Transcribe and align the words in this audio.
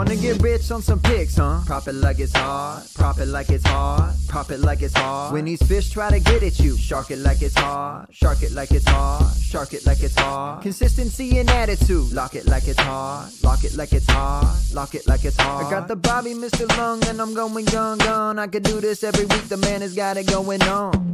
Wanna 0.00 0.16
get 0.16 0.40
rich 0.40 0.70
on 0.70 0.80
some 0.80 0.98
pics, 0.98 1.36
huh? 1.36 1.60
Prop 1.66 1.86
it 1.86 1.92
like 1.92 2.20
it's 2.20 2.34
hard, 2.34 2.84
prop 2.94 3.18
it 3.18 3.26
like 3.26 3.50
it's 3.50 3.66
hard, 3.66 4.14
prop 4.28 4.50
it 4.50 4.60
like 4.60 4.80
it's 4.80 4.96
hard. 4.96 5.34
When 5.34 5.44
these 5.44 5.62
fish 5.62 5.90
try 5.90 6.08
to 6.08 6.18
get 6.18 6.42
at 6.42 6.58
you, 6.58 6.74
shark 6.78 7.10
it 7.10 7.18
like 7.18 7.42
it's 7.42 7.54
hard, 7.54 8.06
shark 8.10 8.42
it 8.42 8.52
like 8.52 8.70
it's 8.70 8.88
hard, 8.88 9.30
shark 9.36 9.74
it 9.74 9.84
like 9.84 10.02
it's 10.02 10.18
hard. 10.18 10.62
Consistency 10.62 11.38
and 11.38 11.50
attitude, 11.50 12.14
lock 12.14 12.34
it 12.34 12.46
like 12.46 12.66
it's 12.66 12.80
hard, 12.80 13.30
lock 13.42 13.62
it 13.62 13.76
like 13.76 13.92
it's 13.92 14.06
hard, 14.08 14.48
lock 14.72 14.94
it 14.94 15.06
like 15.06 15.22
it's 15.26 15.36
hard. 15.36 15.66
I 15.66 15.70
got 15.70 15.86
the 15.86 15.96
Bobby 15.96 16.32
Mr. 16.32 16.66
Lung 16.78 17.04
and 17.04 17.20
I'm 17.20 17.34
going 17.34 17.66
gone, 17.66 17.98
gone. 17.98 18.38
I 18.38 18.46
could 18.46 18.62
do 18.62 18.80
this 18.80 19.04
every 19.04 19.26
week, 19.26 19.50
the 19.50 19.58
man 19.58 19.82
has 19.82 19.94
got 19.94 20.16
it 20.16 20.26
going 20.26 20.62
on. 20.62 21.09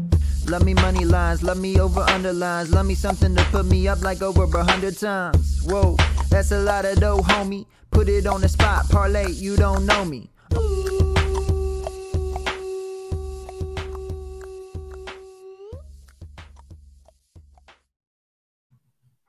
Love 0.48 0.64
me 0.64 0.74
money 0.74 1.04
lines, 1.04 1.42
love 1.42 1.58
me 1.58 1.80
over 1.80 2.00
underlines, 2.02 2.70
love 2.70 2.86
me 2.86 2.94
something 2.94 3.34
to 3.34 3.42
put 3.46 3.66
me 3.66 3.88
up 3.88 4.00
like 4.02 4.22
over 4.22 4.44
a 4.44 4.64
hundred 4.64 4.96
times. 4.96 5.60
Whoa, 5.64 5.96
that's 6.30 6.52
a 6.52 6.60
lot 6.60 6.84
of 6.84 7.00
dough, 7.00 7.18
homie. 7.18 7.66
Put 7.90 8.08
it 8.08 8.26
on 8.26 8.40
the 8.40 8.48
spot, 8.48 8.88
parlay, 8.88 9.32
you 9.32 9.56
don't 9.56 9.84
know 9.84 10.04
me. 10.04 10.30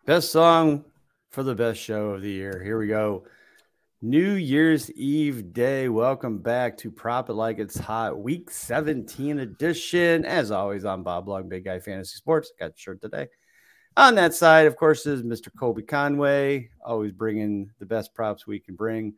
Best 0.05 0.31
song 0.31 0.86
for 1.31 1.42
the 1.42 1.55
best 1.55 1.80
show 1.80 2.11
of 2.11 2.22
the 2.22 2.30
year. 2.30 2.61
Here 2.64 2.77
we 2.77 2.88
go. 2.88 3.23
New 4.02 4.34
Year's 4.34 4.92
Eve 4.92 5.53
day. 5.53 5.90
Welcome 5.90 6.38
back 6.38 6.78
to 6.78 6.92
Prop 6.92 7.31
It 7.31 7.34
Like 7.34 7.58
It's 7.58 7.80
Hot, 7.80 8.20
week 8.20 8.52
17 8.52 9.39
edition. 9.39 10.23
As 10.23 10.52
always, 10.52 10.86
I'm 10.86 11.02
Bob 11.02 11.28
Lung, 11.28 11.50
Big 11.50 11.66
Guy 11.66 11.80
Fantasy 11.80 12.16
Sports. 12.16 12.52
Got 12.59 12.76
the 12.76 12.80
shirt 12.80 13.02
today. 13.02 13.28
On 13.98 14.14
that 14.14 14.36
side, 14.36 14.67
of 14.67 14.76
course, 14.76 15.08
is 15.08 15.23
Mr. 15.23 15.50
Colby 15.59 15.81
Conway, 15.81 16.70
always 16.86 17.12
bringing 17.12 17.72
the 17.80 17.88
best 17.88 18.14
props 18.14 18.45
we 18.45 18.59
can 18.59 18.76
bring. 18.76 19.16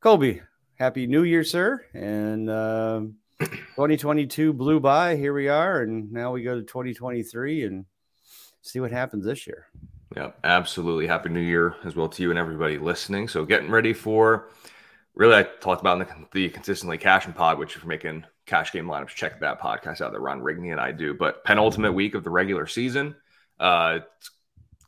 Colby, 0.00 0.40
happy 0.76 1.06
New 1.06 1.24
Year, 1.24 1.44
sir. 1.44 1.84
And 1.92 2.48
um 2.48 3.16
2022 3.40 4.54
blew 4.54 4.80
by. 4.80 5.16
Here 5.16 5.34
we 5.34 5.48
are. 5.48 5.82
And 5.82 6.10
now 6.10 6.32
we 6.32 6.42
go 6.42 6.54
to 6.54 6.62
2023 6.62 7.64
and 7.64 7.84
see 8.62 8.80
what 8.80 8.90
happens 8.90 9.26
this 9.26 9.46
year. 9.46 9.66
Yeah, 10.16 10.30
absolutely. 10.44 11.06
Happy 11.06 11.28
New 11.28 11.40
Year 11.40 11.74
as 11.84 11.96
well 11.96 12.08
to 12.08 12.22
you 12.22 12.30
and 12.30 12.38
everybody 12.38 12.78
listening. 12.78 13.26
So, 13.28 13.44
getting 13.44 13.70
ready 13.70 13.92
for 13.92 14.48
really, 15.14 15.34
I 15.34 15.42
talked 15.42 15.80
about 15.80 16.00
in 16.00 16.06
the, 16.06 16.26
the 16.32 16.48
consistently 16.50 16.98
cashing 16.98 17.32
pod, 17.32 17.58
which 17.58 17.74
if 17.74 17.82
you're 17.82 17.88
making 17.88 18.24
cash 18.46 18.72
game 18.72 18.86
lineups, 18.86 19.08
check 19.08 19.40
that 19.40 19.60
podcast 19.60 20.00
out 20.00 20.12
that 20.12 20.20
Ron 20.20 20.40
Rigney 20.40 20.70
and 20.70 20.80
I 20.80 20.92
do. 20.92 21.14
But 21.14 21.42
penultimate 21.44 21.94
week 21.94 22.14
of 22.14 22.22
the 22.22 22.30
regular 22.30 22.66
season, 22.66 23.16
uh, 23.58 24.00
it's, 24.18 24.30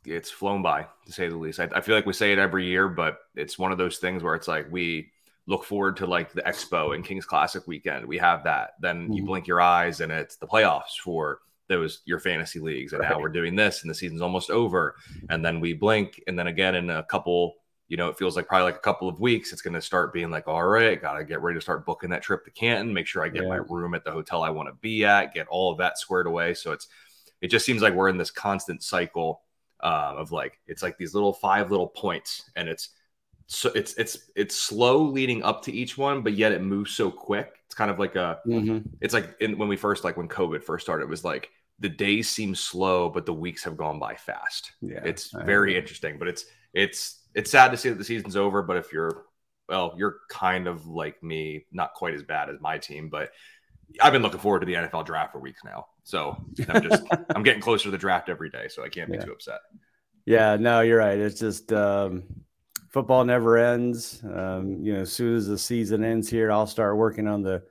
it's 0.05 0.31
flown 0.31 0.61
by 0.61 0.85
to 1.05 1.11
say 1.11 1.27
the 1.27 1.35
least. 1.35 1.59
I, 1.59 1.67
I 1.75 1.81
feel 1.81 1.95
like 1.95 2.05
we 2.05 2.13
say 2.13 2.31
it 2.31 2.39
every 2.39 2.65
year, 2.65 2.87
but 2.87 3.19
it's 3.35 3.59
one 3.59 3.73
of 3.73 3.77
those 3.77 3.97
things 3.97 4.23
where 4.23 4.35
it's 4.35 4.47
like 4.47 4.67
we 4.71 5.11
look 5.45 5.65
forward 5.65 5.97
to 5.97 6.05
like 6.07 6.31
the 6.31 6.41
Expo 6.43 6.95
and 6.95 7.03
Kings 7.03 7.25
Classic 7.25 7.65
weekend. 7.67 8.05
We 8.05 8.17
have 8.19 8.43
that. 8.45 8.71
Then 8.79 9.11
you 9.11 9.23
Mhm. 9.23 9.27
blink 9.27 9.47
your 9.47 9.59
eyes 9.59 9.99
and 9.99 10.11
it's 10.11 10.37
the 10.37 10.47
playoffs 10.47 10.97
for 11.01 11.39
those 11.67 12.01
your 12.05 12.19
fantasy 12.19 12.59
leagues. 12.59 12.93
And 12.93 13.01
now 13.01 13.13
Right. 13.13 13.21
we're 13.21 13.29
doing 13.29 13.55
this 13.55 13.81
and 13.81 13.89
the 13.89 13.95
season's 13.95 14.21
almost 14.21 14.49
over. 14.49 14.95
And 15.29 15.43
then 15.43 15.59
we 15.59 15.73
blink. 15.73 16.21
And 16.27 16.37
then 16.37 16.47
again 16.47 16.75
in 16.75 16.89
a 16.89 17.03
couple, 17.03 17.55
you 17.87 17.97
know, 17.97 18.09
it 18.09 18.17
feels 18.17 18.35
like 18.35 18.47
probably 18.47 18.65
like 18.65 18.75
a 18.75 18.79
couple 18.79 19.07
of 19.07 19.19
weeks, 19.19 19.53
it's 19.53 19.61
going 19.61 19.73
to 19.73 19.81
start 19.81 20.13
being 20.13 20.29
like, 20.29 20.47
all 20.47 20.63
right, 20.63 21.01
got 21.01 21.17
to 21.17 21.23
get 21.23 21.41
ready 21.41 21.57
to 21.57 21.61
start 21.61 21.85
booking 21.85 22.09
that 22.09 22.21
trip 22.21 22.43
to 22.45 22.51
Canton, 22.51 22.93
make 22.93 23.07
sure 23.07 23.23
I 23.23 23.29
get 23.29 23.43
Yeah. 23.43 23.49
my 23.49 23.59
room 23.69 23.93
at 23.93 24.03
the 24.03 24.11
hotel 24.11 24.43
I 24.43 24.49
want 24.49 24.69
to 24.69 24.75
be 24.81 25.05
at, 25.05 25.33
get 25.33 25.47
all 25.47 25.71
of 25.71 25.77
that 25.79 25.97
squared 25.97 26.27
away. 26.27 26.53
So 26.53 26.71
it's, 26.71 26.87
it 27.41 27.47
just 27.47 27.65
seems 27.65 27.81
like 27.81 27.93
we're 27.93 28.09
in 28.09 28.17
this 28.17 28.31
constant 28.31 28.83
cycle 28.83 29.41
uh, 29.81 30.15
of 30.17 30.31
like, 30.31 30.59
it's 30.67 30.83
like 30.83 30.97
these 30.97 31.13
little 31.13 31.33
five 31.33 31.71
little 31.71 31.87
points 31.87 32.49
and 32.55 32.67
it's, 32.67 32.89
so 33.49 33.71
it's 33.75 33.93
it's 33.93 34.17
it's 34.35 34.55
slow 34.57 35.03
leading 35.03 35.41
up 35.41 35.61
to 35.63 35.71
each 35.71 35.97
one, 35.97 36.21
but 36.21 36.33
yet 36.33 36.51
it 36.51 36.61
moves 36.61 36.91
so 36.91 37.09
quick. 37.09 37.53
It's 37.65 37.75
kind 37.75 37.89
of 37.89 37.97
like 37.97 38.17
a 38.17 38.39
it's 38.99 39.13
like 39.13 39.37
in, 39.39 39.57
when 39.57 39.69
we 39.69 39.77
first 39.77 40.03
like 40.03 40.17
when 40.17 40.27
COVID 40.27 40.61
first 40.63 40.85
started, 40.85 41.05
it 41.05 41.09
was 41.09 41.23
like 41.23 41.49
the 41.79 41.89
days 41.89 42.29
seem 42.29 42.55
slow, 42.55 43.09
but 43.09 43.25
the 43.25 43.33
weeks 43.33 43.63
have 43.63 43.77
gone 43.77 43.99
by 43.99 44.15
fast. 44.15 44.71
Yeah. 44.81 45.01
It's 45.03 45.31
very 45.31 45.77
interesting, 45.77 46.17
but 46.17 46.27
it's 46.27 46.45
it's 46.73 47.21
it's 47.35 47.51
sad 47.51 47.69
to 47.71 47.77
see 47.77 47.89
that 47.89 47.97
the 47.97 48.03
season's 48.03 48.35
over. 48.35 48.63
But 48.63 48.77
if 48.77 48.91
you're 48.91 49.25
well, 49.69 49.93
you're 49.97 50.17
kind 50.29 50.67
of 50.67 50.87
like 50.87 51.21
me, 51.21 51.65
not 51.71 51.93
quite 51.93 52.13
as 52.13 52.23
bad 52.23 52.49
as 52.49 52.59
my 52.61 52.77
team, 52.77 53.09
but 53.09 53.31
I've 54.01 54.13
been 54.13 54.21
looking 54.21 54.39
forward 54.39 54.61
to 54.61 54.65
the 54.65 54.73
NFL 54.73 55.05
draft 55.05 55.31
for 55.33 55.39
weeks 55.39 55.61
now. 55.63 55.87
So 56.03 56.35
I'm 56.69 56.83
just 56.83 57.03
I'm 57.35 57.43
getting 57.43 57.61
closer 57.61 57.85
to 57.85 57.91
the 57.91 57.97
draft 57.97 58.29
every 58.29 58.49
day, 58.49 58.67
so 58.69 58.83
I 58.83 58.89
can't 58.89 59.09
be 59.11 59.17
Yeah. 59.17 59.25
too 59.25 59.31
upset. 59.33 59.59
Yeah, 60.25 60.57
no, 60.57 60.81
you're 60.81 60.97
right. 60.99 61.17
It's 61.17 61.39
just 61.39 61.71
um, 61.71 62.23
football 62.89 63.23
never 63.23 63.57
ends. 63.57 64.21
Um, 64.23 64.83
you 64.83 64.93
know, 64.93 65.01
as 65.01 65.11
soon 65.13 65.35
as 65.35 65.47
the 65.47 65.57
season 65.57 66.03
ends 66.03 66.29
here, 66.29 66.51
I'll 66.51 66.67
start 66.67 66.97
working 66.97 67.27
on 67.27 67.41
the 67.43 67.63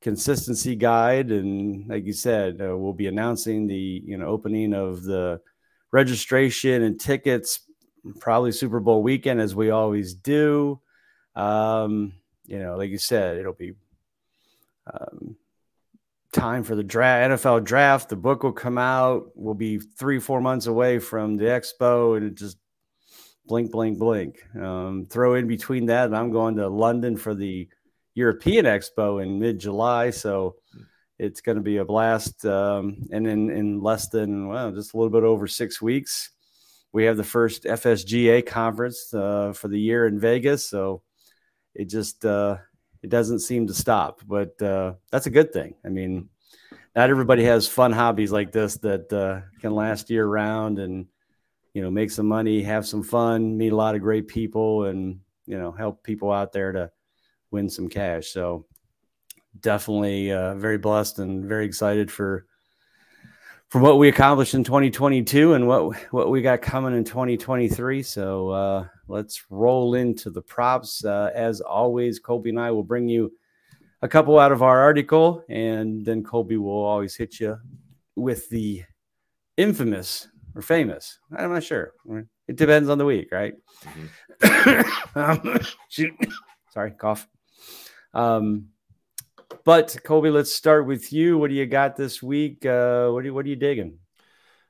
consistency 0.00 0.76
guide, 0.76 1.30
and 1.30 1.88
like 1.88 2.04
you 2.04 2.12
said, 2.12 2.60
uh, 2.60 2.76
we'll 2.76 2.92
be 2.92 3.06
announcing 3.06 3.66
the 3.66 4.02
you 4.04 4.16
know 4.16 4.26
opening 4.26 4.74
of 4.74 5.02
the 5.02 5.40
registration 5.90 6.82
and 6.82 7.00
tickets 7.00 7.60
probably 8.20 8.52
Super 8.52 8.80
Bowl 8.80 9.02
weekend, 9.02 9.40
as 9.40 9.54
we 9.54 9.70
always 9.70 10.14
do. 10.14 10.80
Um, 11.34 12.14
you 12.46 12.58
know, 12.58 12.76
like 12.76 12.90
you 12.90 12.98
said, 12.98 13.36
it'll 13.36 13.52
be 13.52 13.74
um, 14.92 15.36
time 16.32 16.62
for 16.64 16.74
the 16.74 16.82
draft, 16.82 17.42
NFL 17.42 17.64
draft. 17.64 18.08
The 18.08 18.16
book 18.16 18.42
will 18.42 18.52
come 18.52 18.78
out. 18.78 19.30
We'll 19.34 19.54
be 19.54 19.78
three, 19.78 20.18
four 20.18 20.40
months 20.40 20.66
away 20.66 20.98
from 20.98 21.36
the 21.36 21.44
expo, 21.44 22.16
and 22.16 22.26
it 22.26 22.34
just 22.34 22.58
blink, 23.46 23.70
blink, 23.70 23.98
blink. 23.98 24.42
Um, 24.56 25.06
throw 25.10 25.34
in 25.34 25.46
between 25.46 25.86
that, 25.86 26.06
and 26.06 26.16
I'm 26.16 26.30
going 26.30 26.56
to 26.56 26.68
London 26.68 27.16
for 27.16 27.34
the 27.34 27.68
European 28.18 28.64
Expo 28.64 29.22
in 29.22 29.38
mid 29.38 29.60
July. 29.60 30.10
So 30.10 30.56
it's 31.18 31.40
going 31.40 31.56
to 31.56 31.62
be 31.62 31.76
a 31.76 31.84
blast. 31.84 32.44
Um, 32.44 33.06
and 33.12 33.26
in, 33.26 33.50
in 33.50 33.80
less 33.80 34.08
than, 34.08 34.48
well, 34.48 34.72
just 34.72 34.92
a 34.92 34.96
little 34.96 35.10
bit 35.10 35.22
over 35.22 35.46
six 35.46 35.80
weeks, 35.80 36.30
we 36.92 37.04
have 37.04 37.16
the 37.16 37.24
first 37.24 37.64
FSGA 37.64 38.44
conference 38.44 39.14
uh, 39.14 39.52
for 39.52 39.68
the 39.68 39.78
year 39.78 40.06
in 40.06 40.18
Vegas. 40.18 40.68
So 40.68 41.02
it 41.74 41.88
just, 41.88 42.24
uh, 42.24 42.56
it 43.02 43.10
doesn't 43.10 43.40
seem 43.40 43.68
to 43.68 43.74
stop, 43.74 44.20
but 44.26 44.60
uh, 44.60 44.94
that's 45.12 45.26
a 45.26 45.30
good 45.30 45.52
thing. 45.52 45.74
I 45.84 45.88
mean, 45.88 46.28
not 46.96 47.10
everybody 47.10 47.44
has 47.44 47.68
fun 47.68 47.92
hobbies 47.92 48.32
like 48.32 48.50
this 48.50 48.76
that 48.78 49.12
uh, 49.12 49.42
can 49.60 49.72
last 49.72 50.10
year 50.10 50.26
round 50.26 50.80
and 50.80 51.06
you 51.72 51.82
know 51.82 51.92
make 51.92 52.10
some 52.10 52.26
money, 52.26 52.62
have 52.62 52.84
some 52.84 53.04
fun, 53.04 53.56
meet 53.56 53.72
a 53.72 53.76
lot 53.76 53.94
of 53.94 54.00
great 54.00 54.26
people, 54.26 54.86
and 54.86 55.20
you 55.46 55.56
know 55.56 55.70
help 55.70 56.02
people 56.02 56.32
out 56.32 56.52
there 56.52 56.72
to 56.72 56.90
win 57.50 57.68
some 57.68 57.88
cash. 57.88 58.28
So 58.28 58.66
definitely 59.60 60.32
uh, 60.32 60.54
very 60.54 60.78
blessed 60.78 61.18
and 61.18 61.44
very 61.44 61.64
excited 61.64 62.10
for 62.10 62.46
for 63.68 63.80
what 63.82 63.98
we 63.98 64.08
accomplished 64.08 64.54
in 64.54 64.64
2022 64.64 65.52
and 65.52 65.66
what 65.68 65.96
what 66.12 66.30
we 66.30 66.40
got 66.40 66.62
coming 66.62 66.96
in 66.96 67.04
2023. 67.04 68.02
So 68.02 68.48
uh, 68.48 68.86
let's 69.08 69.44
roll 69.50 69.94
into 69.94 70.30
the 70.30 70.42
props. 70.42 71.04
Uh, 71.04 71.30
as 71.34 71.60
always, 71.60 72.18
Colby 72.18 72.50
and 72.50 72.60
I 72.60 72.70
will 72.70 72.84
bring 72.84 73.08
you 73.08 73.32
a 74.00 74.08
couple 74.08 74.38
out 74.38 74.52
of 74.52 74.62
our 74.62 74.78
article, 74.80 75.44
and 75.48 76.04
then 76.04 76.22
Colby 76.22 76.56
will 76.56 76.84
always 76.84 77.16
hit 77.16 77.40
you 77.40 77.58
with 78.16 78.48
the 78.48 78.84
infamous 79.56 80.28
or 80.54 80.62
famous. 80.62 81.18
I'm 81.36 81.52
not 81.52 81.64
sure. 81.64 81.92
It 82.46 82.56
depends 82.56 82.88
on 82.88 82.98
the 82.98 83.04
week, 83.04 83.30
right? 83.32 83.54
um, 85.14 85.60
shoot. 85.88 86.14
Sorry, 86.72 86.92
cough. 86.92 87.28
Um, 88.18 88.70
but 89.64 89.96
Colby, 90.02 90.30
let's 90.30 90.52
start 90.52 90.86
with 90.86 91.12
you. 91.12 91.38
What 91.38 91.50
do 91.50 91.54
you 91.54 91.66
got 91.66 91.96
this 91.96 92.20
week? 92.20 92.66
Uh, 92.66 93.10
what 93.10 93.22
do 93.22 93.28
you, 93.28 93.34
what 93.34 93.46
are 93.46 93.48
you 93.48 93.56
digging? 93.56 93.98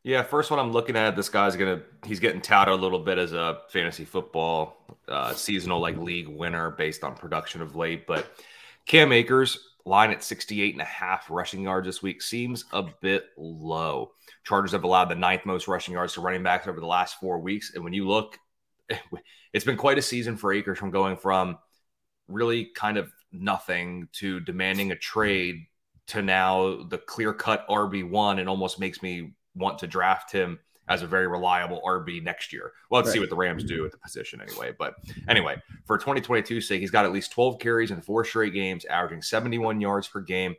Yeah, 0.02 0.22
first 0.22 0.50
one 0.50 0.60
I'm 0.60 0.70
looking 0.70 0.96
at, 0.96 1.16
this 1.16 1.28
guy's 1.28 1.56
gonna 1.56 1.82
he's 2.06 2.20
getting 2.20 2.40
touted 2.40 2.74
a 2.74 2.76
little 2.76 2.98
bit 2.98 3.18
as 3.18 3.32
a 3.32 3.60
fantasy 3.70 4.04
football 4.04 4.98
uh, 5.08 5.32
seasonal 5.32 5.80
like 5.80 5.96
league 5.96 6.28
winner 6.28 6.70
based 6.70 7.04
on 7.04 7.14
production 7.14 7.62
of 7.62 7.74
late, 7.74 8.06
but 8.06 8.26
Cam 8.86 9.12
Akers 9.12 9.74
line 9.84 10.10
at 10.10 10.22
68 10.22 10.74
and 10.74 10.82
a 10.82 10.84
half 10.84 11.30
rushing 11.30 11.62
yards 11.62 11.86
this 11.86 12.02
week 12.02 12.20
seems 12.20 12.66
a 12.72 12.84
bit 13.00 13.26
low. 13.38 14.12
Chargers 14.44 14.72
have 14.72 14.84
allowed 14.84 15.06
the 15.06 15.14
ninth 15.14 15.46
most 15.46 15.68
rushing 15.68 15.94
yards 15.94 16.12
to 16.14 16.20
running 16.20 16.42
backs 16.42 16.68
over 16.68 16.80
the 16.80 16.86
last 16.86 17.18
four 17.18 17.38
weeks, 17.38 17.72
and 17.74 17.82
when 17.82 17.94
you 17.94 18.06
look, 18.06 18.38
it's 19.52 19.64
been 19.64 19.78
quite 19.78 19.98
a 19.98 20.02
season 20.02 20.36
for 20.36 20.52
Akers 20.52 20.78
from 20.78 20.90
going 20.90 21.16
from 21.16 21.58
really 22.28 22.66
kind 22.66 22.98
of 22.98 23.10
nothing 23.32 24.08
to 24.12 24.40
demanding 24.40 24.92
a 24.92 24.96
trade 24.96 25.66
to 26.08 26.22
now 26.22 26.82
the 26.84 26.98
clear 26.98 27.32
cut 27.34 27.66
RB1 27.68 28.40
and 28.40 28.48
almost 28.48 28.80
makes 28.80 29.02
me 29.02 29.34
want 29.54 29.78
to 29.80 29.86
draft 29.86 30.32
him 30.32 30.58
as 30.88 31.02
a 31.02 31.06
very 31.06 31.26
reliable 31.26 31.82
RB 31.84 32.22
next 32.22 32.50
year. 32.52 32.72
Well, 32.88 33.00
let's 33.00 33.08
Right. 33.08 33.14
see 33.14 33.20
what 33.20 33.28
the 33.28 33.36
Rams 33.36 33.62
do 33.62 33.84
at 33.84 33.92
the 33.92 33.98
position 33.98 34.40
anyway. 34.40 34.74
But 34.78 34.94
anyway, 35.28 35.56
for 35.84 35.98
2022 35.98 36.62
sake, 36.62 36.80
he's 36.80 36.90
got 36.90 37.04
at 37.04 37.12
least 37.12 37.30
12 37.32 37.58
carries 37.58 37.90
in 37.90 38.00
four 38.00 38.24
straight 38.24 38.54
games, 38.54 38.86
averaging 38.86 39.20
71 39.20 39.82
yards 39.82 40.08
per 40.08 40.20
game. 40.22 40.54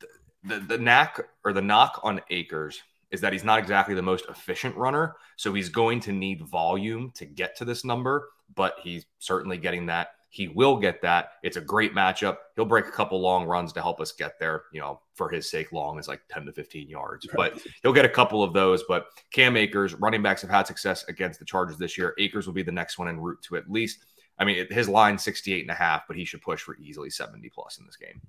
The, 0.00 0.06
the, 0.44 0.60
the 0.60 0.78
knack 0.78 1.20
or 1.44 1.52
the 1.52 1.60
knock 1.60 2.00
on 2.02 2.22
Akers 2.30 2.80
is 3.10 3.20
that 3.20 3.34
he's 3.34 3.44
not 3.44 3.58
exactly 3.58 3.94
the 3.94 4.02
most 4.02 4.24
efficient 4.30 4.76
runner. 4.76 5.14
So 5.36 5.52
he's 5.52 5.68
going 5.68 6.00
to 6.00 6.12
need 6.12 6.40
volume 6.42 7.12
to 7.16 7.26
get 7.26 7.56
to 7.58 7.66
this 7.66 7.84
number, 7.84 8.30
but 8.54 8.76
he's 8.82 9.04
certainly 9.18 9.58
getting 9.58 9.86
that. 9.86 10.08
He 10.34 10.48
will 10.48 10.76
get 10.76 11.00
that. 11.02 11.34
It's 11.44 11.56
a 11.56 11.60
great 11.60 11.94
matchup. 11.94 12.38
He'll 12.56 12.64
break 12.64 12.88
a 12.88 12.90
couple 12.90 13.20
long 13.20 13.46
runs 13.46 13.72
to 13.74 13.80
help 13.80 14.00
us 14.00 14.10
get 14.10 14.36
there. 14.40 14.64
You 14.72 14.80
know, 14.80 15.00
for 15.14 15.28
his 15.28 15.48
sake, 15.48 15.70
long 15.70 15.96
is 15.96 16.08
like 16.08 16.22
10 16.28 16.46
to 16.46 16.52
15 16.52 16.88
yards, 16.88 17.28
but 17.36 17.56
he'll 17.84 17.92
get 17.92 18.04
a 18.04 18.08
couple 18.08 18.42
of 18.42 18.52
those. 18.52 18.82
But 18.88 19.06
Cam 19.30 19.56
Akers, 19.56 19.94
running 19.94 20.22
backs 20.22 20.42
have 20.42 20.50
had 20.50 20.66
success 20.66 21.04
against 21.04 21.38
the 21.38 21.44
Chargers 21.44 21.78
this 21.78 21.96
year. 21.96 22.14
Akers 22.18 22.48
will 22.48 22.52
be 22.52 22.64
the 22.64 22.72
next 22.72 22.98
one 22.98 23.06
en 23.06 23.20
route 23.20 23.40
to 23.42 23.54
at 23.54 23.70
least, 23.70 24.06
I 24.36 24.44
mean, 24.44 24.66
his 24.72 24.88
line 24.88 25.16
68 25.16 25.60
and 25.60 25.70
a 25.70 25.74
half, 25.74 26.02
but 26.08 26.16
he 26.16 26.24
should 26.24 26.42
push 26.42 26.62
for 26.62 26.76
easily 26.78 27.10
70 27.10 27.48
plus 27.50 27.78
in 27.78 27.86
this 27.86 27.94
game. 27.94 28.20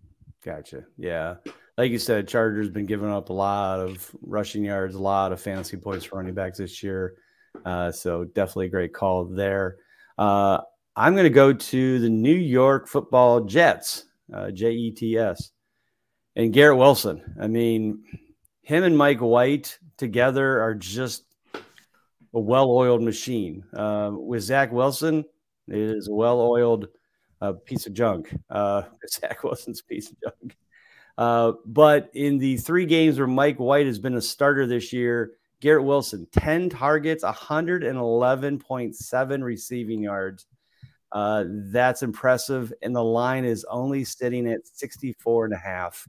Gotcha. 0.43 0.83
Yeah. 0.99 1.37
Like 1.75 1.89
you 1.89 1.97
said, 1.97 2.27
Chargers 2.27 2.69
been 2.69 2.85
giving 2.85 3.09
up 3.09 3.29
a 3.29 3.33
lot 3.33 3.79
of 3.79 4.15
rushing 4.21 4.63
yards, 4.63 4.93
a 4.93 5.01
lot 5.01 5.31
of 5.31 5.41
fantasy 5.41 5.77
points 5.77 6.05
for 6.05 6.17
running 6.17 6.35
backs 6.35 6.59
this 6.59 6.83
year. 6.83 7.15
Uh, 7.65 7.91
so 7.91 8.25
definitely 8.25 8.67
a 8.67 8.69
great 8.69 8.93
call 8.93 9.25
there. 9.25 9.77
Uh, 10.19 10.59
I'm 10.95 11.13
going 11.13 11.25
to 11.25 11.29
go 11.29 11.51
to 11.51 11.99
the 11.99 12.09
New 12.09 12.35
York 12.35 12.87
Football 12.87 13.41
Jets, 13.41 14.05
uh, 14.33 14.51
J 14.51 14.71
E 14.71 14.91
T 14.91 15.17
S, 15.17 15.51
and 16.35 16.53
Garrett 16.53 16.77
Wilson. 16.77 17.35
I 17.39 17.47
mean, 17.47 18.03
him 18.61 18.83
and 18.83 18.97
Mike 18.97 19.19
White 19.19 19.77
together 19.97 20.61
are 20.61 20.73
just 20.73 21.25
a 22.33 22.39
well-oiled 22.39 23.01
machine. 23.01 23.63
Uh, 23.73 24.11
with 24.13 24.43
Zach 24.43 24.71
Wilson, 24.71 25.25
it 25.67 25.77
is 25.77 26.07
a 26.07 26.13
well-oiled 26.13 26.87
uh, 27.41 27.53
piece 27.65 27.87
of 27.87 27.93
junk. 27.93 28.33
Uh, 28.49 28.83
Zach 29.09 29.43
Wilson's 29.43 29.81
piece 29.81 30.11
of 30.11 30.17
junk. 30.21 30.55
Uh, 31.17 31.53
but 31.65 32.09
in 32.13 32.37
the 32.37 32.57
three 32.57 32.85
games 32.85 33.17
where 33.17 33.27
Mike 33.27 33.57
White 33.57 33.85
has 33.85 33.99
been 33.99 34.15
a 34.15 34.21
starter 34.21 34.67
this 34.67 34.91
year, 34.91 35.31
Garrett 35.61 35.85
Wilson, 35.85 36.27
10 36.31 36.69
targets, 36.69 37.23
111.7 37.23 39.43
receiving 39.43 40.03
yards. 40.03 40.45
Uh, 41.15 41.45
that's 41.47 42.03
impressive. 42.03 42.73
And 42.81 42.93
the 42.93 43.03
line 43.03 43.45
is 43.45 43.65
only 43.69 44.03
sitting 44.03 44.47
at 44.47 44.67
64 44.67 45.45
and 45.45 45.53
a 45.53 45.57
half. 45.57 46.05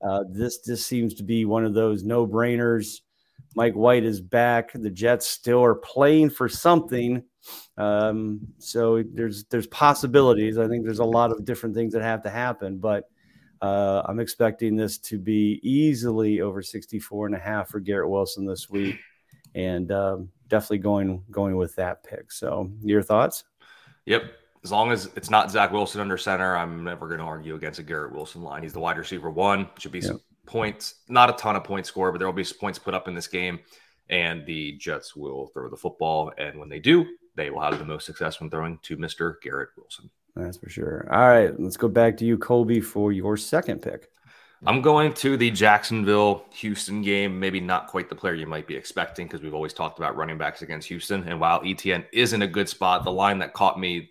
Uh, 0.00 0.24
this 0.30 0.60
just 0.60 0.86
seems 0.86 1.12
to 1.14 1.22
be 1.22 1.44
one 1.44 1.66
of 1.66 1.74
those 1.74 2.04
no 2.04 2.26
brainers. 2.26 3.02
Mike 3.54 3.74
White 3.74 4.04
is 4.04 4.18
back. 4.18 4.72
The 4.72 4.90
Jets 4.90 5.26
still 5.26 5.62
are 5.62 5.74
playing 5.74 6.30
for 6.30 6.48
something. 6.48 7.22
Um, 7.76 8.40
so 8.56 9.02
there's 9.02 9.44
there's 9.44 9.66
possibilities. 9.66 10.56
I 10.56 10.68
think 10.68 10.84
there's 10.84 11.00
a 11.00 11.04
lot 11.04 11.32
of 11.32 11.44
different 11.44 11.74
things 11.74 11.92
that 11.92 12.02
have 12.02 12.22
to 12.22 12.30
happen, 12.30 12.78
but 12.78 13.10
uh, 13.60 14.02
I'm 14.06 14.20
expecting 14.20 14.74
this 14.74 14.96
to 14.98 15.18
be 15.18 15.60
easily 15.62 16.40
over 16.40 16.62
64 16.62 17.26
and 17.26 17.34
a 17.34 17.38
half 17.38 17.68
for 17.68 17.80
Garrett 17.80 18.10
Wilson 18.10 18.46
this 18.46 18.70
week, 18.70 18.96
and 19.54 19.92
um, 19.92 20.30
definitely 20.48 20.78
going 20.78 21.22
going 21.30 21.56
with 21.56 21.76
that 21.76 22.04
pick. 22.04 22.32
So 22.32 22.70
your 22.82 23.02
thoughts? 23.02 23.44
Yep. 24.06 24.24
As 24.66 24.72
long 24.72 24.90
as 24.90 25.08
it's 25.14 25.30
not 25.30 25.48
Zach 25.48 25.70
Wilson 25.70 26.00
under 26.00 26.18
center, 26.18 26.56
I'm 26.56 26.82
never 26.82 27.06
going 27.06 27.20
to 27.20 27.24
argue 27.24 27.54
against 27.54 27.78
a 27.78 27.84
Garrett 27.84 28.10
Wilson 28.10 28.42
line. 28.42 28.64
He's 28.64 28.72
the 28.72 28.80
wide 28.80 28.98
receiver 28.98 29.30
one. 29.30 29.68
Should 29.78 29.92
be 29.92 30.00
some 30.00 30.20
points, 30.44 30.96
not 31.08 31.30
a 31.30 31.34
ton 31.34 31.54
of 31.54 31.62
points 31.62 31.88
scored, 31.88 32.12
but 32.12 32.18
there 32.18 32.26
will 32.26 32.32
be 32.32 32.42
some 32.42 32.58
points 32.58 32.76
put 32.76 32.92
up 32.92 33.06
in 33.06 33.14
this 33.14 33.28
game. 33.28 33.60
And 34.10 34.44
the 34.44 34.72
Jets 34.72 35.14
will 35.14 35.46
throw 35.54 35.70
the 35.70 35.76
football. 35.76 36.32
And 36.36 36.58
when 36.58 36.68
they 36.68 36.80
do, 36.80 37.06
they 37.36 37.48
will 37.50 37.60
have 37.60 37.78
the 37.78 37.84
most 37.84 38.06
success 38.06 38.40
when 38.40 38.50
throwing 38.50 38.80
to 38.82 38.96
Mr. 38.96 39.34
Garrett 39.40 39.68
Wilson. 39.76 40.10
That's 40.34 40.56
for 40.56 40.68
sure. 40.68 41.06
All 41.12 41.28
right, 41.28 41.60
let's 41.60 41.76
go 41.76 41.86
back 41.86 42.16
to 42.16 42.24
you, 42.24 42.36
Colby, 42.36 42.80
for 42.80 43.12
your 43.12 43.36
second 43.36 43.82
pick. 43.82 44.10
I'm 44.66 44.82
going 44.82 45.12
to 45.14 45.36
the 45.36 45.52
Jacksonville 45.52 46.44
Houston 46.54 47.02
game. 47.02 47.38
Maybe 47.38 47.60
not 47.60 47.86
quite 47.86 48.08
the 48.08 48.16
player 48.16 48.34
you 48.34 48.48
might 48.48 48.66
be 48.66 48.74
expecting 48.74 49.28
because 49.28 49.42
we've 49.42 49.54
always 49.54 49.72
talked 49.72 50.00
about 50.00 50.16
running 50.16 50.38
backs 50.38 50.62
against 50.62 50.88
Houston. 50.88 51.22
And 51.28 51.38
while 51.38 51.60
ETN 51.60 52.04
is 52.12 52.32
in 52.32 52.42
a 52.42 52.48
good 52.48 52.68
spot, 52.68 53.04
the 53.04 53.12
line 53.12 53.38
that 53.38 53.52
caught 53.52 53.78
me, 53.78 54.10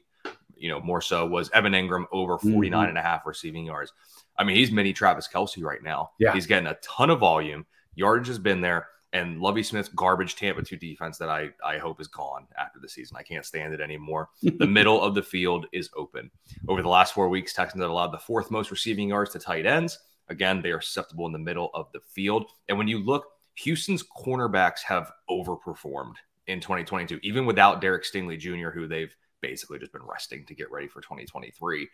you 0.58 0.70
know, 0.70 0.80
more 0.82 1.02
so 1.02 1.26
was 1.26 1.50
Evan 1.52 1.74
Engram 1.74 2.06
over 2.12 2.38
mm-hmm. 2.38 2.54
49 2.54 2.90
and 2.90 2.98
a 2.98 3.02
half 3.02 3.26
receiving 3.26 3.66
yards. 3.66 3.94
I 4.38 4.44
mean, 4.44 4.56
he's 4.56 4.72
mini 4.72 4.94
Travis 4.94 5.28
Kelce 5.28 5.64
right 5.64 5.84
now. 5.84 6.12
Yeah. 6.20 6.34
He's 6.34 6.48
getting 6.48 6.68
a 6.68 6.76
ton 6.76 7.10
of 7.10 7.20
volume. 7.20 7.66
Yardage 7.96 8.28
has 8.28 8.40
been 8.40 8.62
there. 8.62 8.88
And 9.14 9.40
Lovie 9.40 9.64
Smith's 9.64 9.88
garbage 9.88 10.36
Tampa 10.36 10.62
2 10.62 10.76
defense 10.76 11.18
that 11.20 11.30
I, 11.30 11.50
I 11.66 11.78
hope 11.78 12.02
is 12.02 12.08
gone 12.08 12.48
after 12.58 12.80
the 12.80 12.90
season. 12.90 13.16
I 13.16 13.24
can't 13.24 13.46
stand 13.46 13.74
it 13.74 13.80
anymore. 13.80 14.28
the 14.42 14.68
middle 14.68 15.02
of 15.02 15.16
the 15.16 15.24
field 15.24 15.68
is 15.72 15.90
open. 15.96 16.30
Over 16.68 16.82
the 16.82 16.90
last 16.90 17.14
four 17.14 17.30
weeks, 17.30 17.54
Texans 17.54 17.82
have 17.82 17.92
allowed 17.92 18.12
the 18.12 18.20
fourth 18.20 18.52
most 18.52 18.72
receiving 18.72 19.08
yards 19.08 19.32
to 19.32 19.40
tight 19.40 19.66
ends. 19.66 20.00
Again, 20.28 20.62
they 20.62 20.72
are 20.72 20.82
susceptible 20.82 21.26
in 21.28 21.32
the 21.32 21.40
middle 21.40 21.70
of 21.74 21.88
the 21.94 22.02
field. 22.02 22.48
And 22.68 22.78
when 22.78 22.90
you 22.90 23.00
look, 23.00 23.28
Houston's 23.56 24.04
cornerbacks 24.04 24.82
have 24.82 25.14
overperformed 25.30 26.16
in 26.48 26.60
2022, 26.60 27.20
even 27.24 27.46
without 27.46 27.80
Derek 27.80 28.04
Stingley 28.04 28.38
Jr., 28.38 28.70
who 28.70 28.86
they've 28.86 29.16
basically 29.48 29.80
just 29.80 29.92
been 29.94 30.04
resting 30.04 30.46
to 30.46 30.56
get 30.56 30.72
ready 30.72 30.88
for 30.88 31.02
2023. 31.02 31.88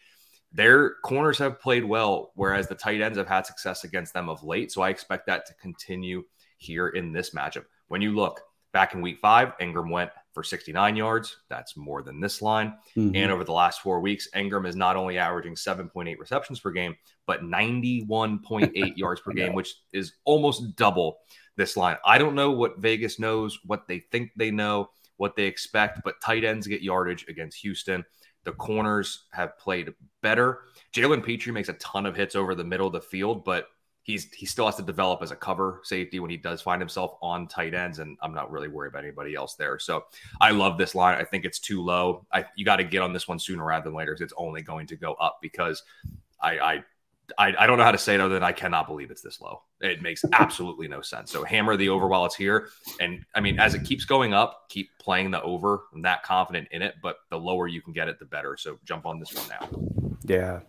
Their 0.53 0.95
corners 1.03 1.37
have 1.37 1.59
played 1.59 1.83
well, 1.85 2.31
whereas 2.35 2.67
the 2.67 2.75
tight 2.75 3.01
ends 3.01 3.17
have 3.17 3.27
had 3.27 3.45
success 3.45 3.83
against 3.83 4.13
them 4.13 4.29
of 4.29 4.43
late. 4.43 4.71
So 4.71 4.81
I 4.81 4.89
expect 4.89 5.25
that 5.27 5.45
to 5.47 5.53
continue 5.55 6.23
here 6.57 6.89
in 6.89 7.11
this 7.13 7.31
matchup. 7.31 7.65
When 7.87 8.01
you 8.01 8.13
look 8.15 8.41
back 8.73 8.93
in 8.93 9.01
week 9.01 9.19
five, 9.19 9.57
Engram 9.59 9.89
went 9.89 10.11
for 10.33 10.43
69 10.43 10.95
yards. 10.95 11.37
That's 11.49 11.75
more 11.75 12.01
than 12.01 12.21
this 12.21 12.41
line. 12.41 12.77
Mhm. 12.95 13.15
And 13.15 13.31
over 13.31 13.43
the 13.43 13.51
last 13.51 13.81
four 13.81 13.99
weeks, 13.99 14.29
Engram 14.33 14.65
is 14.67 14.75
not 14.77 14.95
only 14.95 15.17
averaging 15.17 15.55
7.8 15.55 16.19
receptions 16.19 16.59
per 16.59 16.71
game, 16.71 16.95
but 17.25 17.43
91.8 17.43 18.95
yards 18.97 19.21
per 19.21 19.33
game, 19.33 19.53
which 19.53 19.75
is 19.91 20.13
almost 20.23 20.75
double 20.77 21.19
this 21.57 21.75
line. 21.75 21.97
I 22.05 22.17
don't 22.17 22.35
know 22.35 22.51
what 22.51 22.79
Vegas 22.79 23.19
knows, 23.19 23.59
what 23.65 23.87
they 23.87 23.99
think 23.99 24.31
they 24.37 24.51
know, 24.51 24.89
what 25.21 25.35
they 25.35 25.43
expect, 25.43 26.01
but 26.03 26.19
tight 26.19 26.43
ends 26.43 26.65
get 26.65 26.81
yardage 26.81 27.27
against 27.29 27.59
Houston. 27.59 28.03
The 28.43 28.53
corners 28.53 29.27
have 29.33 29.55
played 29.59 29.93
better. 30.23 30.61
Jalen 30.95 31.23
Pitre 31.23 31.53
makes 31.53 31.69
a 31.69 31.73
ton 31.73 32.07
of 32.07 32.15
hits 32.15 32.35
over 32.35 32.55
the 32.55 32.63
middle 32.63 32.87
of 32.87 32.93
the 32.93 33.01
field, 33.01 33.45
but 33.45 33.67
he's 34.01 34.31
he 34.33 34.47
still 34.47 34.65
has 34.65 34.77
to 34.77 34.81
develop 34.81 35.21
as 35.21 35.29
a 35.29 35.35
cover 35.35 35.79
safety 35.83 36.19
when 36.19 36.31
he 36.31 36.37
does 36.37 36.59
find 36.59 36.81
himself 36.81 37.17
on 37.21 37.47
tight 37.47 37.75
ends, 37.75 37.99
and 37.99 38.17
I'm 38.23 38.33
not 38.33 38.49
really 38.49 38.67
worried 38.67 38.89
about 38.89 39.03
anybody 39.03 39.35
else 39.35 39.53
there. 39.53 39.77
So 39.77 40.05
I 40.41 40.49
love 40.49 40.79
this 40.79 40.95
line. 40.95 41.19
I 41.19 41.23
think 41.23 41.45
it's 41.45 41.59
too 41.59 41.83
low. 41.83 42.25
I 42.33 42.43
you 42.55 42.65
got 42.65 42.77
to 42.77 42.83
get 42.83 43.03
on 43.03 43.13
this 43.13 43.27
one 43.27 43.37
sooner 43.37 43.63
rather 43.63 43.83
than 43.83 43.93
later. 43.93 44.17
It's 44.19 44.33
only 44.35 44.63
going 44.63 44.87
to 44.87 44.95
go 44.95 45.13
up 45.13 45.37
because 45.39 45.83
I 46.41 46.59
I. 46.59 46.83
I, 47.37 47.53
I 47.57 47.67
don't 47.67 47.77
know 47.77 47.83
how 47.83 47.91
to 47.91 47.97
say 47.97 48.15
it 48.15 48.21
other 48.21 48.33
than 48.33 48.43
I 48.43 48.51
cannot 48.51 48.87
believe 48.87 49.11
it's 49.11 49.21
this 49.21 49.41
low. 49.41 49.61
It 49.79 50.01
makes 50.01 50.23
absolutely 50.33 50.87
no 50.87 51.01
sense. 51.01 51.31
So 51.31 51.43
hammer 51.43 51.77
the 51.77 51.89
over 51.89 52.07
while 52.07 52.25
it's 52.25 52.35
here. 52.35 52.69
And 52.99 53.25
I 53.35 53.39
mean, 53.39 53.59
as 53.59 53.73
it 53.73 53.83
keeps 53.83 54.05
going 54.05 54.33
up, 54.33 54.69
keep 54.69 54.89
playing 54.99 55.31
the 55.31 55.41
over. 55.41 55.83
I'm 55.93 56.01
that 56.03 56.23
confident 56.23 56.67
in 56.71 56.81
it, 56.81 56.95
but 57.01 57.17
the 57.29 57.37
lower 57.37 57.67
you 57.67 57.81
can 57.81 57.93
get 57.93 58.07
it, 58.07 58.19
the 58.19 58.25
better. 58.25 58.57
So 58.57 58.79
jump 58.85 59.05
on 59.05 59.19
this 59.19 59.33
one 59.33 59.45
now. 59.49 60.17
Yeah. 60.25 60.59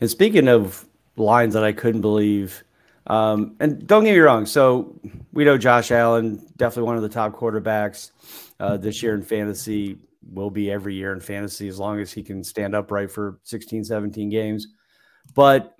And 0.00 0.10
speaking 0.10 0.48
of 0.48 0.86
lines 1.16 1.54
that 1.54 1.64
I 1.64 1.72
couldn't 1.72 2.00
believe, 2.00 2.62
um, 3.06 3.56
and 3.60 3.86
don't 3.86 4.04
get 4.04 4.12
me 4.12 4.20
wrong. 4.20 4.46
So 4.46 5.00
we 5.32 5.44
know 5.44 5.58
Josh 5.58 5.90
Allen, 5.90 6.36
definitely 6.56 6.84
one 6.84 6.96
of 6.96 7.02
the 7.02 7.08
top 7.08 7.34
quarterbacks 7.34 8.10
uh, 8.58 8.76
this 8.76 9.02
year 9.02 9.14
in 9.14 9.22
fantasy, 9.22 9.98
will 10.32 10.50
be 10.50 10.70
every 10.70 10.94
year 10.94 11.12
in 11.12 11.20
fantasy 11.20 11.66
as 11.66 11.78
long 11.78 11.98
as 11.98 12.12
he 12.12 12.22
can 12.22 12.44
stand 12.44 12.74
upright 12.74 13.10
for 13.10 13.40
16, 13.44 13.84
17 13.84 14.28
games. 14.28 14.68
But 15.34 15.74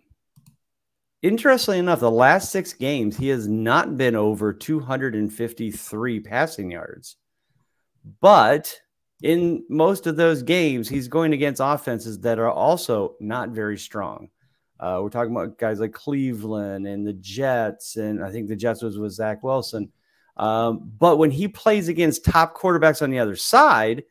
interestingly 1.23 1.79
enough, 1.79 2.01
the 2.01 2.11
last 2.11 2.51
six 2.51 2.73
games, 2.73 3.17
he 3.17 3.29
has 3.29 3.47
not 3.47 3.97
been 3.97 4.17
over 4.17 4.53
253 4.53 6.21
passing 6.21 6.71
yards. 6.71 7.17
But 8.21 8.81
in 9.23 9.65
most 9.69 10.07
of 10.07 10.17
those 10.17 10.43
games, 10.43 10.89
he's 10.89 11.09
going 11.09 11.33
against 11.33 11.61
offenses 11.63 12.21
that 12.21 12.39
are 12.39 12.51
also 12.51 13.17
not 13.21 13.51
very 13.51 13.79
strong. 13.79 14.31
Uh, 14.79 15.01
we're 15.03 15.11
talking 15.11 15.33
about 15.33 15.59
guys 15.59 15.79
like 15.79 15.93
Cleveland 15.93 16.87
and 16.87 17.07
the 17.07 17.13
Jets, 17.13 17.97
and 17.97 18.25
I 18.25 18.31
think 18.31 18.49
the 18.49 18.57
Jets 18.57 18.83
was 18.83 18.99
with 18.99 19.13
Zach 19.13 19.43
Wilson. 19.43 19.93
Um, 20.39 20.91
but 20.99 21.19
when 21.19 21.31
he 21.31 21.49
plays 21.49 21.89
against 21.89 22.25
top 22.25 22.57
quarterbacks 22.57 23.03
on 23.03 23.11
the 23.11 23.19
other 23.19 23.37
side, 23.37 24.05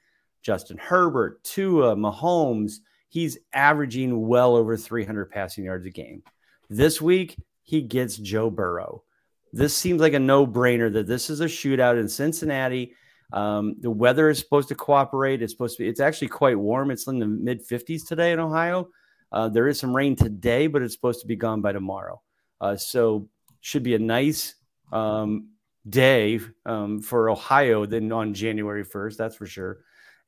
Justin 0.43 0.77
Herbert, 0.77 1.43
Tua, 1.43 1.95
Mahomes, 1.95 2.73
he's 3.07 3.39
averaging 3.51 4.27
well 4.27 4.55
over 4.55 4.77
300 4.77 5.31
passing 5.31 5.63
yards 5.63 5.87
a 5.87 5.89
game. 5.89 6.21
This 6.69 7.01
week, 7.01 7.37
he 7.63 7.81
gets 7.81 8.17
Joe 8.17 8.49
Burrow. 8.49 9.03
This 9.51 9.75
seems 9.75 10.01
like 10.01 10.13
a 10.13 10.19
no 10.19 10.45
brainer 10.45 10.91
that 10.93 11.07
this 11.07 11.29
is 11.29 11.41
a 11.41 11.45
shootout 11.45 11.99
in 11.99 12.07
Cincinnati. 12.07 12.93
Um, 13.33 13.75
the 13.79 13.89
weather 13.89 14.29
is 14.29 14.39
supposed 14.39 14.69
to 14.69 14.75
cooperate. 14.75 15.41
It's 15.41 15.53
supposed 15.53 15.77
to 15.77 15.83
be, 15.83 15.89
it's 15.89 15.99
actually 15.99 16.27
quite 16.27 16.57
warm. 16.57 16.91
It's 16.91 17.07
in 17.07 17.19
the 17.19 17.27
mid 17.27 17.67
50s 17.67 18.07
today 18.07 18.31
in 18.31 18.39
Ohio. 18.39 18.89
Uh, 19.31 19.49
there 19.49 19.67
is 19.67 19.79
some 19.79 19.95
rain 19.95 20.15
today, 20.15 20.67
but 20.67 20.81
it's 20.81 20.93
supposed 20.93 21.21
to 21.21 21.27
be 21.27 21.35
gone 21.35 21.61
by 21.61 21.71
tomorrow. 21.71 22.21
Uh, 22.61 22.75
so, 22.75 23.27
should 23.61 23.83
be 23.83 23.95
a 23.95 23.99
nice 23.99 24.55
um, 24.91 25.49
day 25.89 26.39
um, 26.65 27.01
for 27.01 27.29
Ohio 27.29 27.85
than 27.85 28.11
on 28.11 28.33
January 28.33 28.85
1st. 28.85 29.17
That's 29.17 29.35
for 29.35 29.45
sure. 29.45 29.79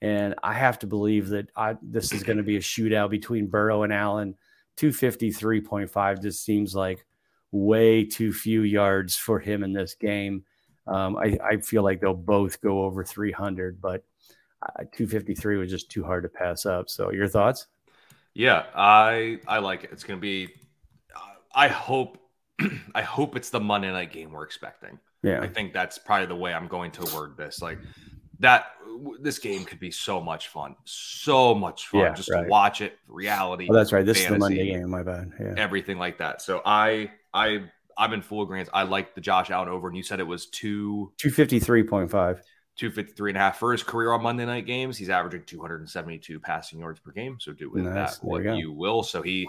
And 0.02 0.36
I 0.44 0.54
have 0.54 0.80
to 0.80 0.88
believe 0.88 1.30
that 1.30 1.50
I, 1.56 1.78
this 1.82 2.12
is 2.12 2.24
going 2.24 2.38
to 2.38 2.44
be 2.44 2.58
a 2.58 2.62
shootout 2.62 3.10
between 3.10 3.48
Burrow 3.48 3.84
and 3.84 3.94
Allen. 3.94 4.36
253.5 4.82 6.22
just 6.22 6.44
seems 6.44 6.74
like 6.74 7.06
way 7.52 8.04
too 8.04 8.34
few 8.34 8.64
yards 8.64 9.16
for 9.16 9.40
him 9.40 9.64
in 9.64 9.74
this 9.74 9.94
game. 9.94 10.44
Um, 10.88 11.18
I, 11.18 11.38
I, 11.44 11.58
feel 11.58 11.84
like 11.84 12.02
they'll 12.02 12.14
both 12.16 12.60
go 12.60 12.84
over 12.84 13.04
300, 13.04 13.80
but 13.80 14.04
uh, 14.64 14.84
253 14.92 15.58
was 15.58 15.70
just 15.70 15.92
too 15.92 16.04
hard 16.04 16.24
to 16.24 16.30
pass 16.30 16.66
up. 16.66 16.90
So, 16.90 17.12
your 17.12 17.28
thoughts? 17.28 17.68
Yeah, 18.34 18.66
I 18.74 19.40
I 19.48 19.60
like 19.60 19.84
it. 19.84 19.92
It's 19.92 20.04
going 20.04 20.18
to 20.18 20.22
be. 20.22 20.50
I 21.54 21.68
hope 21.68 22.18
I 22.96 23.02
hope 23.02 23.36
it's 23.36 23.50
the 23.50 23.60
Monday 23.60 23.92
night 23.92 24.12
game 24.12 24.32
we're 24.32 24.44
expecting. 24.44 25.00
Yeah, 25.22 25.42
I 25.42 25.48
think 25.48 25.74
that's 25.74 25.98
probably 25.98 26.28
the 26.28 26.36
way 26.36 26.54
I'm 26.54 26.68
going 26.68 26.92
to 26.92 27.16
word 27.16 27.38
this. 27.38 27.62
Like 27.62 27.78
that, 28.42 28.68
this 29.20 29.40
game 29.40 29.66
could 29.66 29.80
be 29.80 29.92
so 29.92 30.22
much 30.22 30.50
fun, 30.50 30.76
so 30.86 31.56
much 31.56 31.88
fun 31.88 32.02
yeah, 32.02 32.14
just 32.14 32.30
right. 32.30 32.44
to 32.44 32.50
watch 32.50 32.82
it. 32.82 32.98
Reality. 33.08 33.68
Oh, 33.70 33.74
that's 33.74 33.92
right. 33.92 34.06
This 34.06 34.18
fantasy, 34.18 34.34
is 34.34 34.34
the 34.34 34.40
Monday 34.40 34.72
game. 34.72 34.90
My 34.90 35.04
bad. 35.04 35.32
Yeah, 35.40 35.54
everything 35.58 35.98
like 35.98 36.18
that. 36.20 36.42
So 36.42 36.62
I 36.66 37.12
I 37.34 37.64
I'm 37.98 38.14
in 38.14 38.22
full 38.22 38.42
agreement. 38.42 38.70
I 38.74 38.84
like 38.84 39.16
the 39.16 39.22
Josh 39.22 39.50
Allen 39.50 39.70
over, 39.70 39.88
and 39.88 39.98
you 39.98 40.04
said 40.04 40.20
it 40.20 40.28
was 40.28 40.48
two 40.48 41.12
two 41.18 41.30
fifty 41.30 41.60
three 41.60 41.84
point 41.84 42.12
five. 42.12 42.42
253 42.78 43.32
and 43.32 43.38
a 43.38 43.40
half 43.40 43.60
for 43.60 43.74
his 43.74 43.84
career 43.84 44.14
on 44.14 44.24
Monday 44.24 44.46
night 44.46 44.66
games. 44.66 44.98
He's 44.98 45.10
averaging 45.10 45.44
272 45.46 46.40
passing 46.40 46.80
yards 46.80 47.00
per 47.02 47.12
game. 47.12 47.38
So 47.40 47.52
do 47.52 47.70
with 47.70 47.84
nice. 47.84 48.18
that 48.18 48.26
what 48.26 48.44
you, 48.44 48.54
you, 48.54 48.72
will. 48.72 49.04
So 49.04 49.22
he 49.22 49.48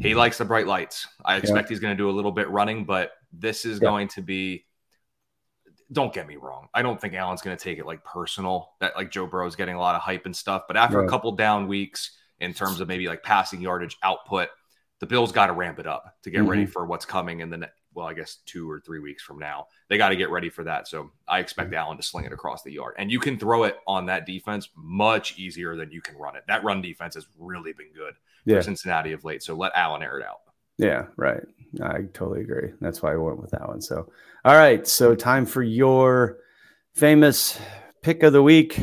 he 0.00 0.14
likes 0.14 0.38
the 0.38 0.44
bright 0.44 0.68
lights. 0.68 1.06
I 1.24 1.36
expect 1.36 1.66
yeah. 1.66 1.74
he's 1.74 1.80
going 1.80 1.94
to 1.94 2.00
do 2.00 2.08
a 2.08 2.12
little 2.12 2.30
bit 2.30 2.48
running, 2.48 2.84
but 2.84 3.12
this 3.32 3.64
is 3.64 3.80
yeah. 3.82 3.88
going 3.88 4.08
to 4.08 4.22
be 4.22 4.64
don't 5.92 6.12
get 6.12 6.26
me 6.26 6.36
wrong. 6.36 6.68
I 6.72 6.82
don't 6.82 7.00
think 7.00 7.14
Allen's 7.14 7.42
going 7.42 7.56
to 7.56 7.62
take 7.62 7.78
it 7.78 7.86
like 7.86 8.04
personal 8.04 8.70
that 8.80 8.94
like 8.96 9.10
Joe 9.10 9.26
Burrow's 9.26 9.56
getting 9.56 9.74
a 9.74 9.80
lot 9.80 9.94
of 9.94 10.02
hype 10.02 10.26
and 10.26 10.34
stuff. 10.34 10.64
But 10.68 10.76
after 10.76 10.98
right. 10.98 11.06
a 11.06 11.08
couple 11.08 11.32
down 11.32 11.66
weeks 11.66 12.16
in 12.38 12.54
terms 12.54 12.80
of 12.80 12.88
maybe 12.88 13.08
like 13.08 13.22
passing 13.22 13.60
yardage 13.60 13.96
output, 14.02 14.48
the 15.00 15.06
Bills 15.06 15.32
got 15.32 15.46
to 15.46 15.52
ramp 15.52 15.78
it 15.78 15.86
up 15.86 16.16
to 16.22 16.30
get 16.30 16.40
mm-hmm. 16.40 16.50
ready 16.50 16.66
for 16.66 16.86
what's 16.86 17.04
coming 17.04 17.40
in 17.40 17.50
the 17.50 17.68
well, 17.92 18.06
I 18.06 18.14
guess 18.14 18.36
two 18.46 18.70
or 18.70 18.80
three 18.80 19.00
weeks 19.00 19.22
from 19.22 19.38
now. 19.38 19.66
They 19.88 19.98
got 19.98 20.10
to 20.10 20.16
get 20.16 20.30
ready 20.30 20.48
for 20.48 20.62
that. 20.64 20.86
So 20.86 21.10
I 21.26 21.40
expect 21.40 21.70
mm-hmm. 21.70 21.78
Allen 21.78 21.96
to 21.96 22.02
sling 22.02 22.24
it 22.24 22.32
across 22.32 22.62
the 22.62 22.72
yard. 22.72 22.94
And 22.98 23.10
you 23.10 23.18
can 23.18 23.36
throw 23.36 23.64
it 23.64 23.78
on 23.86 24.06
that 24.06 24.26
defense 24.26 24.68
much 24.76 25.38
easier 25.38 25.74
than 25.74 25.90
you 25.90 26.00
can 26.00 26.16
run 26.16 26.36
it. 26.36 26.44
That 26.46 26.62
run 26.62 26.82
defense 26.82 27.14
has 27.14 27.26
really 27.36 27.72
been 27.72 27.92
good 27.92 28.14
yeah. 28.44 28.58
for 28.58 28.62
Cincinnati 28.62 29.12
of 29.12 29.24
late. 29.24 29.42
So 29.42 29.54
let 29.54 29.72
Allen 29.74 30.02
air 30.02 30.20
it 30.20 30.24
out. 30.24 30.38
Yeah, 30.80 31.06
right. 31.16 31.42
I 31.82 32.04
totally 32.14 32.40
agree. 32.40 32.70
That's 32.80 33.02
why 33.02 33.12
I 33.12 33.16
went 33.16 33.40
with 33.40 33.50
that 33.50 33.68
one. 33.68 33.82
So, 33.82 34.10
all 34.46 34.54
right. 34.54 34.86
So, 34.88 35.14
time 35.14 35.44
for 35.44 35.62
your 35.62 36.38
famous 36.94 37.60
pick 38.02 38.22
of 38.22 38.32
the 38.32 38.42
week, 38.42 38.82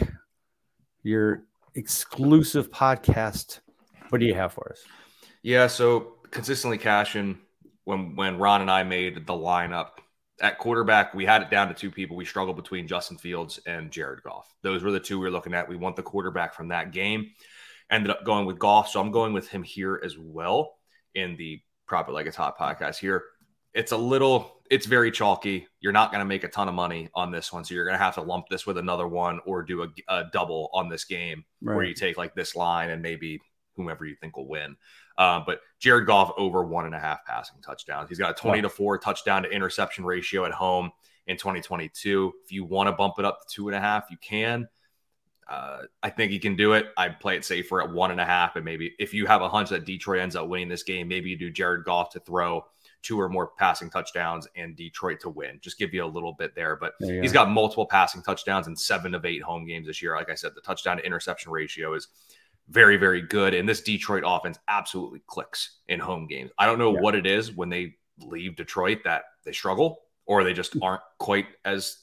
your 1.01 1.43
exclusive 1.73 2.69
podcast. 2.69 3.61
What 4.09 4.19
do 4.19 4.27
you 4.27 4.35
have 4.35 4.53
for 4.53 4.71
us? 4.71 4.83
Yeah. 5.41 5.65
So, 5.65 6.17
consistently 6.29 6.77
cashing 6.77 7.39
when 7.85 8.15
when 8.15 8.37
Ron 8.37 8.61
and 8.61 8.69
I 8.69 8.83
made 8.83 9.25
the 9.25 9.33
lineup 9.33 9.93
at 10.39 10.59
quarterback, 10.59 11.15
we 11.15 11.25
had 11.25 11.41
it 11.41 11.49
down 11.49 11.69
to 11.69 11.73
two 11.73 11.89
people. 11.89 12.15
We 12.15 12.25
struggled 12.25 12.57
between 12.57 12.87
Justin 12.87 13.17
Fields 13.17 13.59
and 13.65 13.89
Jared 13.89 14.21
Goff. 14.21 14.53
Those 14.61 14.83
were 14.83 14.91
the 14.91 14.99
two 14.99 15.17
we 15.17 15.25
were 15.25 15.31
looking 15.31 15.55
at. 15.55 15.67
We 15.67 15.77
want 15.77 15.95
the 15.95 16.03
quarterback 16.03 16.53
from 16.53 16.67
that 16.67 16.91
game. 16.91 17.31
Ended 17.89 18.11
up 18.11 18.23
going 18.23 18.45
with 18.45 18.59
Goff, 18.59 18.87
so 18.87 19.01
I'm 19.01 19.11
going 19.11 19.33
with 19.33 19.47
him 19.47 19.63
here 19.63 19.99
as 20.03 20.15
well 20.15 20.75
in 21.15 21.35
the 21.37 21.59
Prop 21.87 22.09
It 22.09 22.11
Like 22.11 22.25
It's 22.25 22.35
Hot 22.35 22.57
podcast 22.57 22.97
here. 22.97 23.23
It's 23.73 23.91
a 23.91 23.97
little, 23.97 24.61
it's 24.69 24.85
very 24.85 25.11
chalky. 25.11 25.67
You're 25.79 25.93
not 25.93 26.11
going 26.11 26.19
to 26.19 26.25
make 26.25 26.43
a 26.43 26.47
ton 26.47 26.67
of 26.67 26.73
money 26.73 27.09
on 27.13 27.31
this 27.31 27.53
one, 27.53 27.63
so 27.63 27.73
you're 27.73 27.85
going 27.85 27.97
to 27.97 28.03
have 28.03 28.15
to 28.15 28.21
lump 28.21 28.49
this 28.49 28.65
with 28.65 28.77
another 28.77 29.07
one 29.07 29.39
or 29.45 29.63
do 29.63 29.83
a, 29.83 29.87
a 30.07 30.25
double 30.33 30.69
on 30.73 30.89
this 30.89 31.05
game 31.05 31.45
right. 31.61 31.75
where 31.75 31.85
you 31.85 31.93
take 31.93 32.17
like 32.17 32.35
this 32.35 32.55
line 32.55 32.89
and 32.89 33.01
maybe 33.01 33.39
whomever 33.75 34.05
you 34.05 34.15
think 34.15 34.35
will 34.35 34.47
win. 34.47 34.75
Uh, 35.17 35.41
but 35.45 35.61
Jared 35.79 36.07
Goff 36.07 36.31
over 36.37 36.63
one 36.63 36.85
and 36.85 36.95
a 36.95 36.99
half 36.99 37.25
passing 37.25 37.61
touchdowns. 37.61 38.09
He's 38.09 38.19
got 38.19 38.31
a 38.31 38.33
20 38.33 38.63
to 38.63 38.69
four 38.69 38.97
touchdown 38.97 39.43
to 39.43 39.49
interception 39.49 40.03
ratio 40.03 40.45
at 40.45 40.51
home 40.51 40.91
in 41.27 41.37
2022. 41.37 42.33
If 42.43 42.51
you 42.51 42.65
want 42.65 42.87
to 42.87 42.93
bump 42.93 43.15
it 43.19 43.25
up 43.25 43.41
to 43.41 43.55
two 43.55 43.67
and 43.67 43.75
a 43.75 43.79
half, 43.79 44.05
you 44.11 44.17
can. 44.17 44.67
Uh, 45.49 45.83
I 46.03 46.09
think 46.09 46.31
he 46.31 46.39
can 46.39 46.55
do 46.55 46.73
it. 46.73 46.87
I'd 46.97 47.19
play 47.19 47.37
it 47.37 47.45
safer 47.45 47.81
at 47.81 47.91
one 47.91 48.11
and 48.11 48.19
a 48.19 48.25
half. 48.25 48.55
And 48.55 48.65
maybe 48.65 48.93
if 48.99 49.13
you 49.13 49.25
have 49.25 49.41
a 49.41 49.49
hunch 49.49 49.69
that 49.69 49.85
Detroit 49.85 50.19
ends 50.19 50.35
up 50.35 50.47
winning 50.47 50.67
this 50.67 50.83
game, 50.83 51.07
maybe 51.07 51.29
you 51.29 51.37
do 51.37 51.49
Jared 51.49 51.85
Goff 51.85 52.09
to 52.11 52.19
throw 52.19 52.65
two 53.01 53.19
or 53.19 53.29
more 53.29 53.51
passing 53.57 53.89
touchdowns 53.89 54.47
and 54.55 54.75
Detroit 54.75 55.19
to 55.21 55.29
win. 55.29 55.59
Just 55.61 55.77
give 55.77 55.93
you 55.93 56.03
a 56.03 56.05
little 56.05 56.33
bit 56.33 56.53
there. 56.55 56.75
But 56.75 56.93
there 56.99 57.21
he's 57.21 57.31
go. 57.31 57.45
got 57.45 57.51
multiple 57.51 57.85
passing 57.85 58.21
touchdowns 58.21 58.67
in 58.67 58.75
seven 58.75 59.15
of 59.15 59.25
eight 59.25 59.41
home 59.41 59.65
games 59.65 59.87
this 59.87 60.01
year. 60.01 60.15
Like 60.15 60.29
I 60.29 60.35
said, 60.35 60.53
the 60.53 60.61
touchdown 60.61 60.97
to 60.97 61.05
interception 61.05 61.51
ratio 61.51 61.93
is 61.93 62.09
very, 62.69 62.97
very 62.97 63.21
good. 63.21 63.53
And 63.53 63.69
this 63.69 63.81
Detroit 63.81 64.23
offense 64.25 64.59
absolutely 64.67 65.21
clicks 65.27 65.77
in 65.87 65.99
home 65.99 66.27
games. 66.27 66.51
I 66.57 66.65
don't 66.65 66.79
know 66.79 66.93
yeah. 66.93 66.99
what 66.99 67.15
it 67.15 67.25
is 67.25 67.53
when 67.53 67.69
they 67.69 67.95
leave 68.19 68.57
Detroit 68.57 68.99
that 69.05 69.23
they 69.45 69.53
struggle 69.53 70.01
or 70.25 70.43
they 70.43 70.53
just 70.53 70.75
aren't 70.81 71.01
quite 71.19 71.45
as 71.63 71.99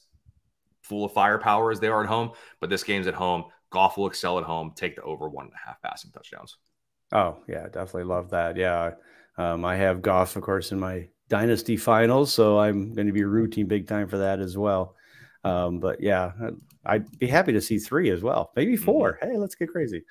full 0.85 1.05
of 1.05 1.13
firepower 1.13 1.71
as 1.71 1.79
they 1.79 1.87
are 1.87 2.03
at 2.03 2.09
home. 2.09 2.31
But 2.59 2.69
this 2.69 2.83
game's 2.83 3.07
at 3.07 3.13
home. 3.13 3.45
Goff 3.69 3.97
will 3.97 4.07
excel 4.07 4.37
at 4.37 4.45
home. 4.45 4.73
Take 4.75 4.95
the 4.95 5.01
over 5.01 5.27
one 5.27 5.45
and 5.45 5.53
a 5.53 5.67
half 5.67 5.81
passing 5.81 6.11
touchdowns. 6.11 6.57
Oh, 7.11 7.37
yeah, 7.47 7.63
definitely 7.63 8.03
love 8.03 8.29
that. 8.31 8.55
Yeah. 8.57 8.91
Um, 9.37 9.65
I 9.65 9.75
have 9.75 10.01
Goff, 10.01 10.35
of 10.35 10.43
course, 10.43 10.71
in 10.71 10.79
my 10.79 11.07
dynasty 11.29 11.77
finals. 11.77 12.31
So 12.33 12.59
I'm 12.59 12.93
going 12.93 13.07
to 13.07 13.13
be 13.13 13.23
rooting 13.23 13.67
big 13.67 13.87
time 13.87 14.07
for 14.07 14.19
that 14.19 14.39
as 14.39 14.57
well. 14.57 14.95
Um, 15.43 15.79
but 15.79 16.01
yeah, 16.01 16.31
I'd 16.85 17.19
be 17.19 17.27
happy 17.27 17.51
to 17.53 17.61
see 17.61 17.77
three 17.77 18.09
as 18.09 18.23
well, 18.23 18.51
maybe 18.55 18.75
4 18.75 19.13
mm-hmm. 19.13 19.31
Hey, 19.31 19.37
let's 19.37 19.55
get 19.55 19.69
crazy. 19.69 20.03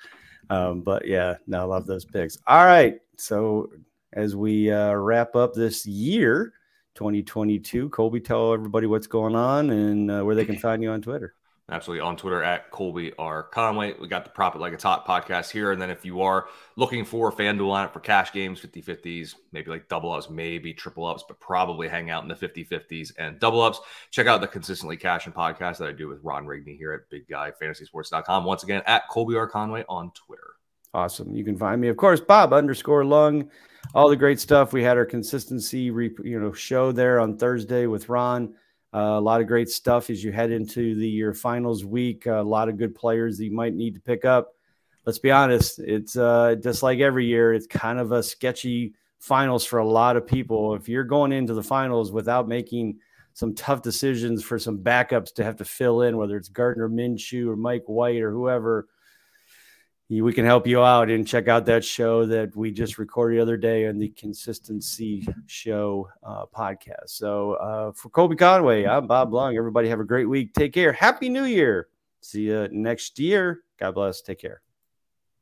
Um, 0.49 0.81
but 0.81 1.07
yeah, 1.07 1.35
no, 1.47 1.61
I 1.61 1.63
love 1.63 1.85
those 1.87 2.05
picks. 2.05 2.37
All 2.47 2.65
right. 2.65 2.99
So 3.17 3.69
as 4.13 4.35
we 4.35 4.71
uh, 4.71 4.93
wrap 4.93 5.35
up 5.35 5.53
this 5.53 5.85
year, 5.85 6.53
2022, 6.95 7.89
Colby, 7.89 8.19
tell 8.19 8.53
everybody 8.53 8.87
what's 8.87 9.07
going 9.07 9.35
on 9.35 9.69
and 9.69 10.09
uh, 10.09 10.23
where 10.23 10.35
they 10.35 10.45
can 10.45 10.57
find 10.57 10.81
you 10.81 10.89
on 10.89 11.01
Twitter. 11.01 11.35
Absolutely. 11.67 12.01
On 12.01 12.15
Twitter 12.15 12.43
at 12.43 12.69
Colby 12.69 13.11
R. 13.17 13.41
Conway. 13.41 13.95
We 13.99 14.07
got 14.07 14.23
the 14.23 14.29
Prop 14.29 14.55
It 14.55 14.59
Like 14.59 14.73
It's 14.73 14.83
Hot 14.83 15.07
podcast 15.07 15.49
here. 15.49 15.71
And 15.71 15.81
then 15.81 15.89
if 15.89 16.05
you 16.05 16.21
are 16.21 16.45
looking 16.75 17.03
for 17.05 17.29
a 17.29 17.31
FanDuel 17.31 17.61
lineup 17.61 17.91
for 17.91 18.01
cash 18.01 18.31
games, 18.31 18.59
50 18.59 18.83
50s, 18.83 19.33
maybe 19.51 19.71
like 19.71 19.89
double 19.89 20.11
ups, 20.11 20.29
maybe 20.29 20.75
triple 20.75 21.07
ups, 21.07 21.23
but 21.27 21.39
probably 21.39 21.87
hang 21.87 22.11
out 22.11 22.21
in 22.21 22.29
the 22.29 22.35
50 22.35 22.65
50s 22.65 23.13
and 23.17 23.39
double 23.39 23.61
ups, 23.61 23.79
check 24.11 24.27
out 24.27 24.41
the 24.41 24.47
Consistently 24.47 24.95
Cashing 24.95 25.33
podcast 25.33 25.79
that 25.79 25.89
I 25.89 25.91
do 25.91 26.07
with 26.07 26.23
Ron 26.23 26.45
Rigney 26.45 26.77
here 26.77 26.93
at 26.93 27.09
BigGuyFantasySports.com. 27.09 28.45
Once 28.45 28.61
again, 28.61 28.83
at 28.85 29.09
Colby 29.09 29.35
R. 29.35 29.47
Conway 29.47 29.85
on 29.89 30.11
Twitter. 30.11 30.43
Awesome. 30.95 31.35
You 31.35 31.43
can 31.43 31.57
find 31.57 31.81
me, 31.81 31.89
of 31.89 31.97
course, 31.97 32.21
Bob 32.21 32.53
underscore 32.53 33.03
Lung. 33.03 33.49
All 33.93 34.07
the 34.07 34.15
great 34.15 34.39
stuff. 34.39 34.71
We 34.71 34.81
had 34.81 34.95
our 34.95 35.05
consistency, 35.05 35.91
re, 35.91 36.09
you 36.23 36.39
know, 36.39 36.53
show 36.53 36.93
there 36.93 37.19
on 37.19 37.37
Thursday 37.37 37.85
with 37.85 38.07
Ron. 38.07 38.53
Uh, 38.93 39.17
a 39.17 39.19
lot 39.19 39.41
of 39.41 39.47
great 39.47 39.67
stuff 39.67 40.09
as 40.09 40.23
you 40.23 40.31
head 40.31 40.51
into 40.51 40.95
the 40.95 41.05
your 41.05 41.33
finals 41.33 41.83
week. 41.83 42.25
Uh, 42.25 42.39
a 42.39 42.43
lot 42.43 42.69
of 42.69 42.77
good 42.77 42.95
players 42.95 43.37
that 43.37 43.43
you 43.43 43.51
might 43.51 43.73
need 43.73 43.93
to 43.95 43.99
pick 43.99 44.23
up. 44.23 44.53
Let's 45.05 45.19
be 45.19 45.31
honest, 45.31 45.79
it's 45.79 46.15
uh, 46.15 46.55
just 46.63 46.81
like 46.81 47.01
every 47.01 47.25
year. 47.25 47.53
It's 47.53 47.67
kind 47.67 47.99
of 47.99 48.13
a 48.13 48.23
sketchy 48.23 48.93
finals 49.19 49.65
for 49.65 49.79
a 49.79 49.87
lot 49.87 50.15
of 50.15 50.25
people. 50.25 50.75
If 50.75 50.87
you're 50.87 51.03
going 51.03 51.33
into 51.33 51.53
the 51.53 51.61
finals 51.61 52.13
without 52.13 52.47
making 52.47 52.99
some 53.33 53.53
tough 53.53 53.81
decisions 53.81 54.45
for 54.45 54.57
some 54.57 54.77
backups 54.77 55.33
to 55.33 55.43
have 55.43 55.57
to 55.57 55.65
fill 55.65 56.03
in, 56.03 56.15
whether 56.15 56.37
it's 56.37 56.47
Gardner 56.47 56.87
Minshew 56.87 57.49
or 57.49 57.57
Mike 57.57 57.83
White 57.85 58.21
or 58.21 58.31
whoever, 58.31 58.87
we 60.09 60.33
can 60.33 60.45
help 60.45 60.67
you 60.67 60.81
out 60.83 61.09
and 61.09 61.27
check 61.27 61.47
out 61.47 61.65
that 61.65 61.83
show 61.83 62.25
that 62.27 62.55
we 62.55 62.71
just 62.71 62.97
recorded 62.97 63.37
the 63.37 63.41
other 63.41 63.57
day 63.57 63.87
on 63.87 63.97
the 63.97 64.09
Consistency 64.09 65.27
Show 65.47 66.07
uh, 66.23 66.45
podcast. 66.45 67.07
So 67.07 67.53
uh, 67.53 67.91
for 67.91 68.09
Colby 68.09 68.35
Conway, 68.35 68.85
I'm 68.85 69.07
Bob 69.07 69.33
Lung. 69.33 69.57
Everybody 69.57 69.89
have 69.89 69.99
a 69.99 70.05
great 70.05 70.29
week. 70.29 70.53
Take 70.53 70.73
care. 70.73 70.91
Happy 70.91 71.27
New 71.27 71.45
Year. 71.45 71.87
See 72.21 72.41
you 72.41 72.67
next 72.71 73.17
year. 73.17 73.63
God 73.79 73.95
bless. 73.95 74.21
Take 74.21 74.39
care. 74.39 74.64